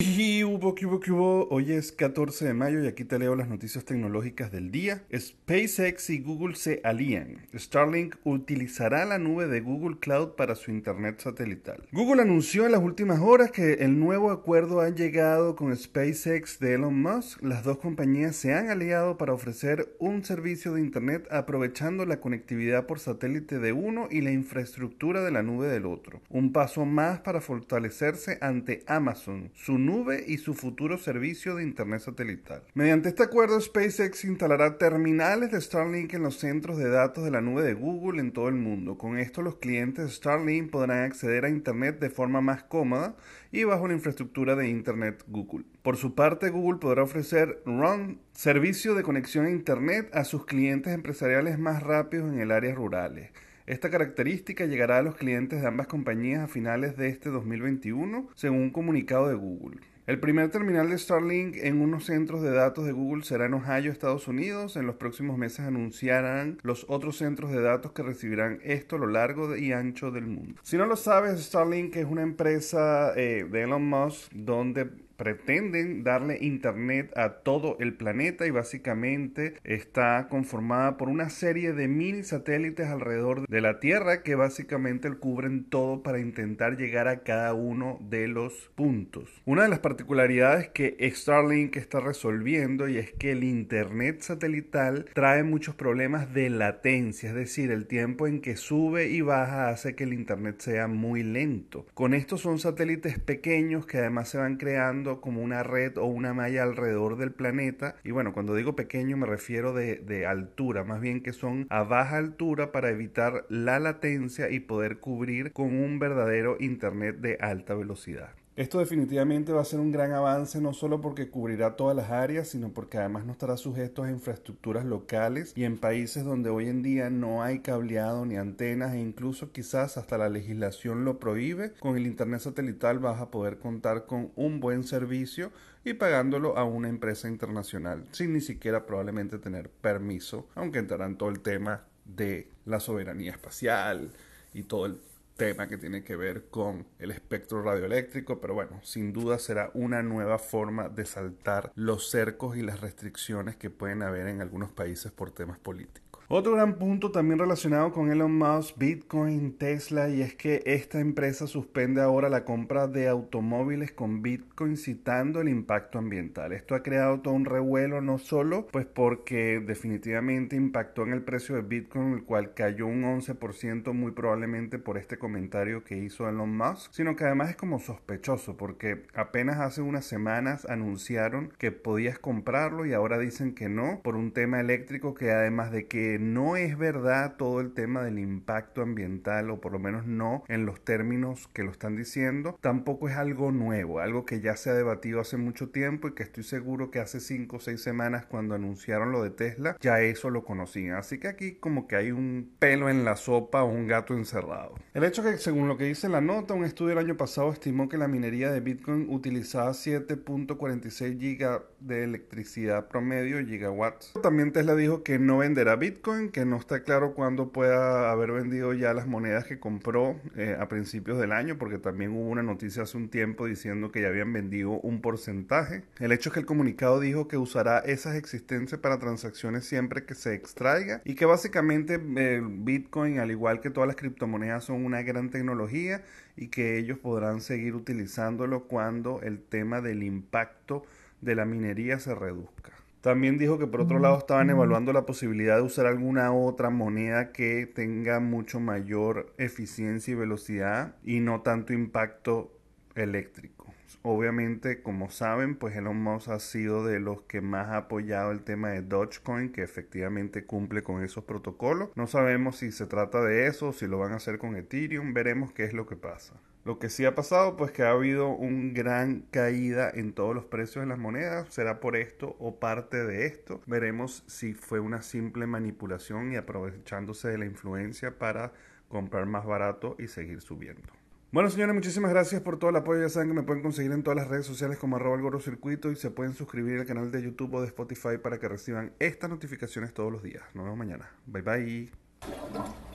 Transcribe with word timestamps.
Y 0.00 0.44
hubo. 0.44 1.48
Hoy 1.50 1.72
es 1.72 1.90
14 1.90 2.46
de 2.46 2.54
mayo 2.54 2.82
y 2.82 2.86
aquí 2.86 3.04
te 3.04 3.18
leo 3.18 3.34
las 3.34 3.48
noticias 3.48 3.84
tecnológicas 3.84 4.52
del 4.52 4.70
día. 4.70 5.02
SpaceX 5.16 6.10
y 6.10 6.20
Google 6.20 6.54
se 6.54 6.80
alían. 6.84 7.46
Starlink 7.54 8.16
utilizará 8.24 9.04
la 9.04 9.18
nube 9.18 9.46
de 9.48 9.60
Google 9.60 9.96
Cloud 9.98 10.36
para 10.36 10.54
su 10.54 10.70
internet 10.70 11.20
satelital. 11.20 11.82
Google 11.90 12.22
anunció 12.22 12.66
en 12.66 12.72
las 12.72 12.82
últimas 12.82 13.20
horas 13.20 13.50
que 13.50 13.74
el 13.74 13.98
nuevo 13.98 14.30
acuerdo 14.30 14.80
ha 14.80 14.90
llegado 14.90 15.56
con 15.56 15.74
SpaceX 15.76 16.60
de 16.60 16.74
Elon 16.74 17.00
Musk. 17.00 17.42
Las 17.42 17.64
dos 17.64 17.78
compañías 17.78 18.36
se 18.36 18.54
han 18.54 18.70
aliado 18.70 19.16
para 19.16 19.32
ofrecer 19.32 19.96
un 19.98 20.24
servicio 20.24 20.74
de 20.74 20.80
internet 20.80 21.26
aprovechando 21.30 22.04
la 22.06 22.20
conectividad 22.20 22.86
por 22.86 22.98
satélite 22.98 23.58
de 23.58 23.72
uno 23.72 24.08
y 24.10 24.20
la 24.20 24.30
infraestructura 24.30 25.24
de 25.24 25.32
la 25.32 25.42
nube 25.42 25.68
del 25.68 25.86
otro. 25.86 26.20
Un 26.28 26.52
paso 26.52 26.84
más 26.84 27.20
para 27.20 27.40
fortalecerse 27.40 28.38
ante 28.40 28.84
Amazon, 28.86 29.50
su 29.54 29.78
nube 29.88 30.22
y 30.26 30.36
su 30.36 30.52
futuro 30.52 30.98
servicio 30.98 31.54
de 31.54 31.62
Internet 31.62 32.02
satelital. 32.02 32.62
Mediante 32.74 33.08
este 33.08 33.22
acuerdo, 33.22 33.58
SpaceX 33.58 34.26
instalará 34.26 34.76
terminales 34.76 35.50
de 35.50 35.60
Starlink 35.60 36.12
en 36.12 36.22
los 36.22 36.38
centros 36.38 36.76
de 36.76 36.90
datos 36.90 37.24
de 37.24 37.30
la 37.30 37.40
nube 37.40 37.62
de 37.62 37.72
Google 37.72 38.20
en 38.20 38.32
todo 38.32 38.48
el 38.48 38.54
mundo. 38.54 38.98
Con 38.98 39.18
esto, 39.18 39.40
los 39.40 39.56
clientes 39.56 40.04
de 40.04 40.10
Starlink 40.10 40.70
podrán 40.70 41.04
acceder 41.04 41.46
a 41.46 41.48
Internet 41.48 42.00
de 42.00 42.10
forma 42.10 42.42
más 42.42 42.64
cómoda 42.64 43.16
y 43.50 43.64
bajo 43.64 43.88
la 43.88 43.94
infraestructura 43.94 44.56
de 44.56 44.68
Internet 44.68 45.24
Google. 45.26 45.64
Por 45.82 45.96
su 45.96 46.14
parte, 46.14 46.50
Google 46.50 46.80
podrá 46.80 47.02
ofrecer 47.02 47.62
Run, 47.64 48.20
servicio 48.32 48.94
de 48.94 49.02
conexión 49.02 49.46
a 49.46 49.50
Internet 49.50 50.10
a 50.12 50.24
sus 50.24 50.44
clientes 50.44 50.92
empresariales 50.92 51.58
más 51.58 51.82
rápidos 51.82 52.30
en 52.30 52.40
el 52.40 52.50
área 52.50 52.74
rurales. 52.74 53.30
Esta 53.68 53.90
característica 53.90 54.64
llegará 54.64 54.96
a 54.96 55.02
los 55.02 55.14
clientes 55.14 55.60
de 55.60 55.66
ambas 55.66 55.88
compañías 55.88 56.40
a 56.42 56.46
finales 56.46 56.96
de 56.96 57.08
este 57.08 57.28
2021, 57.28 58.30
según 58.34 58.62
un 58.62 58.70
comunicado 58.70 59.28
de 59.28 59.34
Google. 59.34 59.80
El 60.06 60.18
primer 60.18 60.50
terminal 60.50 60.88
de 60.88 60.96
Starlink 60.96 61.56
en 61.56 61.82
unos 61.82 62.06
centros 62.06 62.40
de 62.40 62.50
datos 62.50 62.86
de 62.86 62.92
Google 62.92 63.24
será 63.24 63.44
en 63.44 63.52
Ohio, 63.52 63.92
Estados 63.92 64.26
Unidos. 64.26 64.76
En 64.76 64.86
los 64.86 64.96
próximos 64.96 65.36
meses 65.36 65.66
anunciarán 65.66 66.58
los 66.62 66.86
otros 66.88 67.18
centros 67.18 67.50
de 67.50 67.60
datos 67.60 67.92
que 67.92 68.02
recibirán 68.02 68.58
esto 68.64 68.96
a 68.96 69.00
lo 69.00 69.06
largo 69.06 69.54
y 69.54 69.72
ancho 69.72 70.10
del 70.10 70.24
mundo. 70.24 70.58
Si 70.62 70.78
no 70.78 70.86
lo 70.86 70.96
sabes, 70.96 71.38
Starlink 71.38 71.94
es 71.96 72.06
una 72.06 72.22
empresa 72.22 73.12
eh, 73.16 73.46
de 73.50 73.62
Elon 73.64 73.86
Musk 73.86 74.32
donde 74.32 74.88
pretenden 75.18 76.04
darle 76.04 76.38
internet 76.40 77.12
a 77.16 77.40
todo 77.40 77.76
el 77.80 77.92
planeta 77.94 78.46
y 78.46 78.50
básicamente 78.50 79.54
está 79.64 80.28
conformada 80.30 80.96
por 80.96 81.08
una 81.08 81.28
serie 81.28 81.72
de 81.72 81.88
mini 81.88 82.22
satélites 82.22 82.86
alrededor 82.86 83.46
de 83.46 83.60
la 83.60 83.80
Tierra 83.80 84.22
que 84.22 84.36
básicamente 84.36 85.12
cubren 85.16 85.64
todo 85.64 86.02
para 86.02 86.20
intentar 86.20 86.76
llegar 86.76 87.08
a 87.08 87.24
cada 87.24 87.52
uno 87.52 87.98
de 88.00 88.28
los 88.28 88.70
puntos. 88.76 89.28
Una 89.44 89.64
de 89.64 89.68
las 89.68 89.80
particularidades 89.80 90.68
que 90.68 90.96
Starlink 91.12 91.76
está 91.76 91.98
resolviendo 91.98 92.88
y 92.88 92.98
es 92.98 93.12
que 93.12 93.32
el 93.32 93.42
internet 93.42 94.20
satelital 94.20 95.06
trae 95.14 95.42
muchos 95.42 95.74
problemas 95.74 96.32
de 96.32 96.48
latencia, 96.48 97.30
es 97.30 97.34
decir, 97.34 97.72
el 97.72 97.86
tiempo 97.86 98.28
en 98.28 98.40
que 98.40 98.56
sube 98.56 99.08
y 99.08 99.20
baja 99.20 99.68
hace 99.68 99.96
que 99.96 100.04
el 100.04 100.12
internet 100.12 100.60
sea 100.60 100.86
muy 100.86 101.24
lento. 101.24 101.86
Con 101.94 102.14
estos 102.14 102.40
son 102.40 102.60
satélites 102.60 103.18
pequeños 103.18 103.84
que 103.84 103.98
además 103.98 104.28
se 104.28 104.38
van 104.38 104.58
creando 104.58 105.07
como 105.16 105.42
una 105.42 105.62
red 105.62 105.96
o 105.98 106.04
una 106.04 106.34
malla 106.34 106.62
alrededor 106.62 107.16
del 107.16 107.32
planeta. 107.32 107.96
Y 108.04 108.10
bueno, 108.10 108.32
cuando 108.32 108.54
digo 108.54 108.76
pequeño 108.76 109.16
me 109.16 109.26
refiero 109.26 109.72
de, 109.72 109.96
de 109.96 110.26
altura, 110.26 110.84
más 110.84 111.00
bien 111.00 111.22
que 111.22 111.32
son 111.32 111.66
a 111.70 111.82
baja 111.82 112.18
altura 112.18 112.72
para 112.72 112.90
evitar 112.90 113.44
la 113.48 113.78
latencia 113.78 114.50
y 114.50 114.60
poder 114.60 114.98
cubrir 114.98 115.52
con 115.52 115.74
un 115.74 115.98
verdadero 115.98 116.56
Internet 116.60 117.16
de 117.18 117.38
alta 117.40 117.74
velocidad. 117.74 118.30
Esto 118.58 118.80
definitivamente 118.80 119.52
va 119.52 119.60
a 119.60 119.64
ser 119.64 119.78
un 119.78 119.92
gran 119.92 120.10
avance 120.10 120.60
no 120.60 120.74
solo 120.74 121.00
porque 121.00 121.30
cubrirá 121.30 121.76
todas 121.76 121.96
las 121.96 122.10
áreas, 122.10 122.48
sino 122.48 122.70
porque 122.70 122.98
además 122.98 123.24
no 123.24 123.30
estará 123.30 123.56
sujeto 123.56 124.02
a 124.02 124.10
infraestructuras 124.10 124.84
locales 124.84 125.52
y 125.54 125.62
en 125.62 125.78
países 125.78 126.24
donde 126.24 126.50
hoy 126.50 126.68
en 126.68 126.82
día 126.82 127.08
no 127.08 127.44
hay 127.44 127.60
cableado 127.60 128.26
ni 128.26 128.36
antenas 128.36 128.94
e 128.94 128.98
incluso 128.98 129.52
quizás 129.52 129.96
hasta 129.96 130.18
la 130.18 130.28
legislación 130.28 131.04
lo 131.04 131.20
prohíbe, 131.20 131.74
con 131.78 131.96
el 131.96 132.04
Internet 132.04 132.40
satelital 132.40 132.98
vas 132.98 133.20
a 133.20 133.30
poder 133.30 133.60
contar 133.60 134.06
con 134.06 134.32
un 134.34 134.58
buen 134.58 134.82
servicio 134.82 135.52
y 135.84 135.94
pagándolo 135.94 136.58
a 136.58 136.64
una 136.64 136.88
empresa 136.88 137.28
internacional 137.28 138.06
sin 138.10 138.32
ni 138.32 138.40
siquiera 138.40 138.86
probablemente 138.86 139.38
tener 139.38 139.70
permiso, 139.70 140.48
aunque 140.56 140.80
entrará 140.80 141.06
en 141.06 141.16
todo 141.16 141.28
el 141.28 141.38
tema 141.38 141.84
de 142.04 142.50
la 142.64 142.80
soberanía 142.80 143.30
espacial 143.30 144.10
y 144.52 144.64
todo 144.64 144.86
el 144.86 144.98
tema 145.38 145.68
que 145.68 145.78
tiene 145.78 146.04
que 146.04 146.16
ver 146.16 146.50
con 146.50 146.86
el 146.98 147.12
espectro 147.12 147.62
radioeléctrico, 147.62 148.40
pero 148.40 148.52
bueno, 148.52 148.80
sin 148.82 149.14
duda 149.14 149.38
será 149.38 149.70
una 149.72 150.02
nueva 150.02 150.38
forma 150.38 150.90
de 150.90 151.06
saltar 151.06 151.72
los 151.76 152.10
cercos 152.10 152.56
y 152.56 152.62
las 152.62 152.80
restricciones 152.80 153.56
que 153.56 153.70
pueden 153.70 154.02
haber 154.02 154.26
en 154.26 154.42
algunos 154.42 154.72
países 154.72 155.12
por 155.12 155.30
temas 155.30 155.58
políticos. 155.58 156.07
Otro 156.30 156.52
gran 156.52 156.74
punto 156.74 157.10
también 157.10 157.38
relacionado 157.38 157.90
con 157.90 158.12
Elon 158.12 158.36
Musk, 158.36 158.76
Bitcoin, 158.76 159.56
Tesla, 159.56 160.10
y 160.10 160.20
es 160.20 160.34
que 160.34 160.62
esta 160.66 161.00
empresa 161.00 161.46
suspende 161.46 162.02
ahora 162.02 162.28
la 162.28 162.44
compra 162.44 162.86
de 162.86 163.08
automóviles 163.08 163.92
con 163.92 164.20
Bitcoin 164.20 164.76
citando 164.76 165.40
el 165.40 165.48
impacto 165.48 165.98
ambiental. 165.98 166.52
Esto 166.52 166.74
ha 166.74 166.82
creado 166.82 167.20
todo 167.20 167.32
un 167.32 167.46
revuelo, 167.46 168.02
no 168.02 168.18
solo 168.18 168.66
pues 168.66 168.84
porque 168.84 169.60
definitivamente 169.60 170.54
impactó 170.54 171.04
en 171.04 171.14
el 171.14 171.22
precio 171.22 171.54
de 171.54 171.62
Bitcoin, 171.62 172.12
el 172.12 172.24
cual 172.24 172.52
cayó 172.52 172.86
un 172.86 173.04
11% 173.04 173.94
muy 173.94 174.12
probablemente 174.12 174.78
por 174.78 174.98
este 174.98 175.16
comentario 175.16 175.82
que 175.82 175.96
hizo 175.96 176.28
Elon 176.28 176.54
Musk, 176.54 176.92
sino 176.92 177.16
que 177.16 177.24
además 177.24 177.48
es 177.48 177.56
como 177.56 177.78
sospechoso 177.78 178.58
porque 178.58 179.06
apenas 179.14 179.60
hace 179.60 179.80
unas 179.80 180.04
semanas 180.04 180.66
anunciaron 180.66 181.54
que 181.56 181.72
podías 181.72 182.18
comprarlo 182.18 182.84
y 182.84 182.92
ahora 182.92 183.18
dicen 183.18 183.54
que 183.54 183.70
no 183.70 184.02
por 184.04 184.14
un 184.14 184.32
tema 184.32 184.60
eléctrico 184.60 185.14
que 185.14 185.30
además 185.30 185.72
de 185.72 185.86
que 185.86 186.17
no 186.18 186.56
es 186.56 186.76
verdad 186.76 187.36
todo 187.36 187.60
el 187.60 187.72
tema 187.72 188.02
del 188.02 188.18
impacto 188.18 188.82
ambiental, 188.82 189.50
o 189.50 189.60
por 189.60 189.72
lo 189.72 189.78
menos 189.78 190.06
no 190.06 190.44
en 190.48 190.66
los 190.66 190.84
términos 190.84 191.48
que 191.52 191.62
lo 191.62 191.70
están 191.70 191.96
diciendo, 191.96 192.58
tampoco 192.60 193.08
es 193.08 193.16
algo 193.16 193.52
nuevo, 193.52 194.00
algo 194.00 194.24
que 194.24 194.40
ya 194.40 194.56
se 194.56 194.70
ha 194.70 194.74
debatido 194.74 195.20
hace 195.20 195.36
mucho 195.36 195.70
tiempo 195.70 196.08
y 196.08 196.14
que 196.14 196.22
estoy 196.22 196.44
seguro 196.44 196.90
que 196.90 197.00
hace 197.00 197.20
5 197.20 197.56
o 197.56 197.60
6 197.60 197.80
semanas 197.80 198.26
cuando 198.26 198.54
anunciaron 198.54 199.12
lo 199.12 199.22
de 199.22 199.30
Tesla, 199.30 199.76
ya 199.80 200.00
eso 200.00 200.30
lo 200.30 200.44
conocían. 200.44 200.96
Así 200.96 201.18
que 201.18 201.28
aquí 201.28 201.54
como 201.54 201.86
que 201.86 201.96
hay 201.96 202.10
un 202.10 202.52
pelo 202.58 202.88
en 202.88 203.04
la 203.04 203.16
sopa 203.16 203.62
o 203.62 203.70
un 203.70 203.86
gato 203.86 204.14
encerrado. 204.14 204.74
El 204.94 205.04
hecho 205.04 205.22
que 205.22 205.38
según 205.38 205.68
lo 205.68 205.76
que 205.76 205.84
dice 205.84 206.08
la 206.08 206.20
nota, 206.20 206.54
un 206.54 206.64
estudio 206.64 206.92
el 206.92 206.98
año 206.98 207.16
pasado 207.16 207.52
estimó 207.52 207.88
que 207.88 207.98
la 207.98 208.08
minería 208.08 208.50
de 208.50 208.60
Bitcoin 208.60 209.06
utilizaba 209.08 209.70
7.46 209.70 211.18
giga 211.18 211.62
de 211.80 212.04
electricidad 212.04 212.88
promedio, 212.88 213.44
gigawatts. 213.44 214.14
También 214.22 214.52
Tesla 214.52 214.74
dijo 214.74 215.02
que 215.02 215.18
no 215.18 215.38
venderá 215.38 215.76
Bitcoin 215.76 216.07
que 216.32 216.46
no 216.46 216.56
está 216.56 216.84
claro 216.84 217.12
cuándo 217.12 217.52
pueda 217.52 218.10
haber 218.10 218.32
vendido 218.32 218.72
ya 218.72 218.94
las 218.94 219.06
monedas 219.06 219.44
que 219.44 219.58
compró 219.58 220.18
eh, 220.36 220.56
a 220.58 220.66
principios 220.66 221.18
del 221.18 221.32
año, 221.32 221.58
porque 221.58 221.76
también 221.76 222.12
hubo 222.12 222.30
una 222.30 222.42
noticia 222.42 222.84
hace 222.84 222.96
un 222.96 223.10
tiempo 223.10 223.44
diciendo 223.44 223.92
que 223.92 224.00
ya 224.00 224.08
habían 224.08 224.32
vendido 224.32 224.70
un 224.70 225.02
porcentaje. 225.02 225.84
El 225.98 226.12
hecho 226.12 226.30
es 226.30 226.32
que 226.32 226.40
el 226.40 226.46
comunicado 226.46 226.98
dijo 226.98 227.28
que 227.28 227.36
usará 227.36 227.80
esas 227.80 228.16
existencias 228.16 228.80
para 228.80 228.98
transacciones 228.98 229.66
siempre 229.66 230.06
que 230.06 230.14
se 230.14 230.32
extraiga 230.32 231.02
y 231.04 231.14
que 231.14 231.26
básicamente 231.26 231.96
el 231.96 232.46
Bitcoin, 232.48 233.18
al 233.18 233.30
igual 233.30 233.60
que 233.60 233.68
todas 233.68 233.86
las 233.86 233.96
criptomonedas, 233.96 234.64
son 234.64 234.86
una 234.86 235.02
gran 235.02 235.28
tecnología 235.28 236.02
y 236.36 236.48
que 236.48 236.78
ellos 236.78 236.98
podrán 236.98 237.42
seguir 237.42 237.74
utilizándolo 237.74 238.64
cuando 238.64 239.20
el 239.20 239.42
tema 239.42 239.82
del 239.82 240.02
impacto 240.02 240.86
de 241.20 241.34
la 241.34 241.44
minería 241.44 241.98
se 241.98 242.14
reduzca. 242.14 242.77
También 243.00 243.38
dijo 243.38 243.58
que 243.58 243.68
por 243.68 243.80
otro 243.80 244.00
lado 244.00 244.18
estaban 244.18 244.50
evaluando 244.50 244.92
la 244.92 245.06
posibilidad 245.06 245.56
de 245.56 245.62
usar 245.62 245.86
alguna 245.86 246.32
otra 246.32 246.68
moneda 246.70 247.32
que 247.32 247.66
tenga 247.66 248.18
mucho 248.18 248.58
mayor 248.58 249.32
eficiencia 249.38 250.12
y 250.12 250.16
velocidad 250.16 250.96
y 251.04 251.20
no 251.20 251.42
tanto 251.42 251.72
impacto 251.72 252.57
eléctrico. 252.98 253.66
Obviamente, 254.02 254.80
como 254.82 255.10
saben, 255.10 255.56
pues 255.56 255.76
Elon 255.76 256.00
Musk 256.00 256.28
ha 256.28 256.38
sido 256.38 256.84
de 256.84 257.00
los 257.00 257.22
que 257.22 257.40
más 257.40 257.68
ha 257.68 257.78
apoyado 257.78 258.30
el 258.30 258.42
tema 258.42 258.70
de 258.70 258.82
Dogecoin, 258.82 259.50
que 259.50 259.62
efectivamente 259.62 260.44
cumple 260.44 260.82
con 260.82 261.02
esos 261.02 261.24
protocolos. 261.24 261.90
No 261.96 262.06
sabemos 262.06 262.56
si 262.56 262.70
se 262.70 262.86
trata 262.86 263.22
de 263.22 263.48
eso 263.48 263.68
o 263.68 263.72
si 263.72 263.86
lo 263.86 263.98
van 263.98 264.12
a 264.12 264.16
hacer 264.16 264.38
con 264.38 264.56
Ethereum. 264.56 265.14
Veremos 265.14 265.52
qué 265.52 265.64
es 265.64 265.72
lo 265.72 265.86
que 265.86 265.96
pasa. 265.96 266.34
Lo 266.64 266.78
que 266.78 266.90
sí 266.90 267.04
ha 267.06 267.14
pasado, 267.14 267.56
pues 267.56 267.72
que 267.72 267.82
ha 267.82 267.90
habido 267.90 268.28
una 268.28 268.72
gran 268.72 269.22
caída 269.30 269.90
en 269.90 270.12
todos 270.12 270.34
los 270.34 270.44
precios 270.44 270.84
de 270.84 270.88
las 270.88 270.98
monedas. 270.98 271.52
¿Será 271.52 271.80
por 271.80 271.96
esto 271.96 272.36
o 272.38 272.60
parte 272.60 273.04
de 273.04 273.26
esto? 273.26 273.60
Veremos 273.66 274.22
si 274.26 274.54
fue 274.54 274.78
una 274.78 275.02
simple 275.02 275.46
manipulación 275.46 276.32
y 276.32 276.36
aprovechándose 276.36 277.28
de 277.28 277.38
la 277.38 277.46
influencia 277.46 278.18
para 278.18 278.52
comprar 278.88 279.26
más 279.26 279.44
barato 279.44 279.96
y 279.98 280.08
seguir 280.08 280.40
subiendo. 280.40 280.92
Bueno, 281.30 281.50
señores, 281.50 281.74
muchísimas 281.74 282.10
gracias 282.10 282.40
por 282.40 282.58
todo 282.58 282.70
el 282.70 282.76
apoyo. 282.76 283.02
Ya 283.02 283.10
saben 283.10 283.28
que 283.28 283.34
me 283.34 283.42
pueden 283.42 283.62
conseguir 283.62 283.92
en 283.92 284.02
todas 284.02 284.16
las 284.16 284.28
redes 284.28 284.46
sociales 284.46 284.78
como 284.78 284.96
arroba 284.96 285.16
el 285.16 285.42
circuito 285.42 285.90
y 285.90 285.96
se 285.96 286.10
pueden 286.10 286.32
suscribir 286.32 286.80
al 286.80 286.86
canal 286.86 287.10
de 287.10 287.22
YouTube 287.22 287.54
o 287.54 287.60
de 287.60 287.66
Spotify 287.66 288.16
para 288.22 288.38
que 288.38 288.48
reciban 288.48 288.92
estas 288.98 289.28
notificaciones 289.28 289.92
todos 289.92 290.10
los 290.10 290.22
días. 290.22 290.42
Nos 290.54 290.64
vemos 290.64 290.78
mañana. 290.78 291.10
Bye 291.26 291.42
bye. 291.42 292.87